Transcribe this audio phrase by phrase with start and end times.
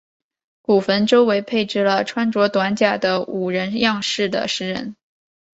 [0.63, 4.95] 古坟周围配置了穿着短甲的武人样式的石人。